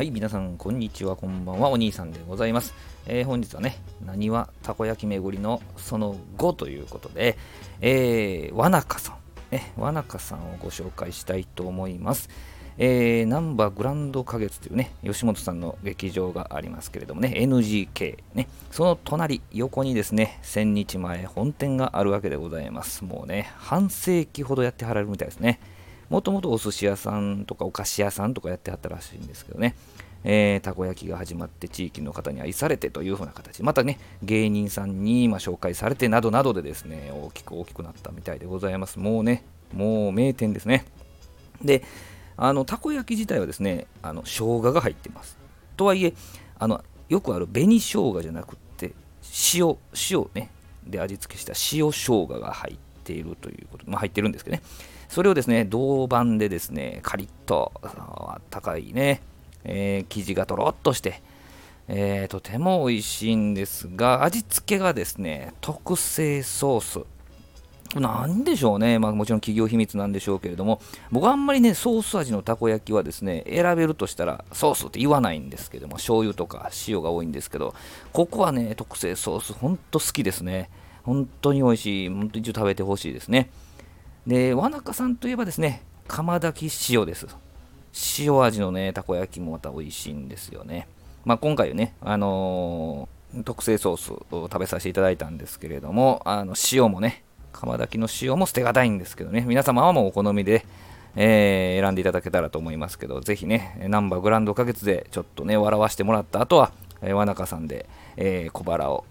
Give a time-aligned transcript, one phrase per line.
[0.00, 2.72] はい、皆さん、こんにちは、こんばんは、お兄さんでございます。
[3.04, 7.36] えー、本日はね、なにわたこ焼き巡りのその後ということで、
[7.82, 9.16] えー、わなかさん、
[9.54, 12.30] ね、わなかさんをご紹介したいと思います。
[12.78, 23.04] えー、ナンバーグランド花月というね、吉本さんの劇場がありますけれどもね、NGK、ね、その隣、横にですね、1000日前本店があるわけでございます。
[23.04, 25.60] もうね、半世紀ほどやってはられるみたいですね。
[26.10, 29.76] もともとお寿司屋さんとかお菓子屋さんとかやってはったらしいんですけどね、
[30.24, 33.62] えー、たこ焼きが始まって地域の方に愛されてというふうな形。
[33.62, 38.98] またね芸人さんにま紹介されてなどなどでですね大きく大きくなったみたいでございます。
[38.98, 40.84] もうねもう名店ですね。
[41.62, 41.84] で
[42.36, 45.38] あのたこ焼き自体はですねあの生姜が入ってます。
[45.76, 46.12] とはいえ
[46.58, 48.94] あのよくある紅生姜じゃなくって
[49.54, 49.76] 塩
[50.10, 50.50] 塩ね
[50.84, 54.62] で味付けした塩生姜が入ってているということ、まあ、入ってるんですけどね
[55.10, 57.72] それをですね、銅板でですね、カリッと
[58.48, 59.20] 高いね、
[59.64, 61.20] えー、生地がとろっとして、
[61.88, 67.00] えー、とても美味しいんですが、味付けがですね、特製ソース。
[67.98, 77.74] なんでしょうね、まあ、もちろん企業秘密なんでしょうけれども、僕はあんまりね、ソース味のたこ焼きはですね、選べるとしたら、ソースって言わないんですけども、醤油とか塩が多いんですけど、
[78.12, 80.70] ここはね、特製ソース、ほんと好きですね。
[81.02, 82.08] 本当に美味しい。
[82.08, 83.50] 本当に一応食べてほしいですね。
[84.26, 87.26] で、わなかさんといえばですね、釜炊き塩です。
[88.18, 90.86] 塩味のね、たこ焼きもまた美味しいんですよね。
[91.24, 100.64] まあ、今回ね、あのー、特製ソースを食べさせていただいたんですけれども、あの塩もね、釜炊きの塩も捨てがたいんですけどね、皆様はもうお好みで、
[101.16, 109.04] えー、選んでいただけたらと思いますけど、ぜひね、ナンバーグランド花月でちょっとね、笑わしてもらった後は、えー、わなかさんで、えー、小腹を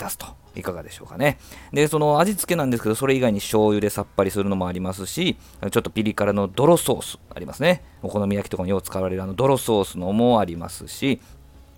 [0.00, 1.38] 満たすといかがでしょうかね。
[1.72, 5.36] で、その味付けなんですけど、それ以外に醤油でさっぱりするのもありますし、
[5.70, 7.84] ちょっとピリ辛の泥ソースありますね。
[8.02, 11.20] お好み焼きとかによう使われるあの泥ソースのもありますし、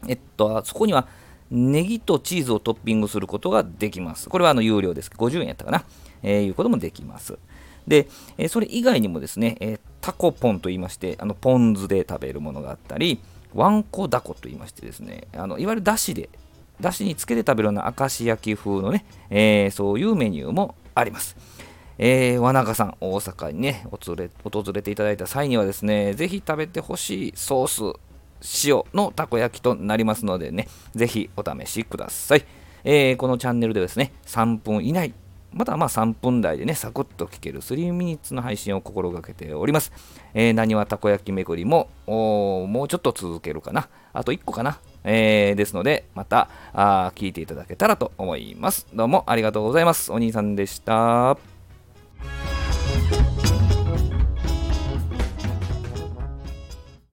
[0.08, 1.08] えっと、そこには
[1.50, 4.28] ネギとチーズをトッピングすることができます。
[4.28, 5.10] これはあの有料です。
[5.10, 5.84] 50円やったかな。
[6.22, 7.36] えー、いうこともできます。
[7.86, 8.08] で、
[8.38, 13.20] えー、それ以外にもですね、えー、タコポンと言いまして、あのポン酢で食べるものがあったり、
[13.54, 16.30] ワンコダコと言いましてですね、あのいわゆるだしで
[16.80, 21.36] だしにつけて食べるような明石焼き風のね、えー、そういうメニューもあります。
[21.98, 32.44] えー、和中さん、大阪にね訪れ、訪れていただいた際にはですね、ぜひ食べてほしいソース、塩のたこ焼きとなりますのでね、ぜひお試しください。
[32.84, 35.14] えー、このチャンネルでですね、3分以内、
[35.52, 39.92] またまあ3分台でね、サクッと聞ける3ミニッツの配信を心がけております。
[40.34, 43.88] えー、何はたこ焼き巡りも、もうちょっと続けるかな。
[44.12, 44.78] あと1個かな。
[45.04, 48.86] えー、ですので、またあ聞いていただけたらと思います。
[48.94, 50.12] どうもありがとうございます。
[50.12, 51.51] お兄さんでした。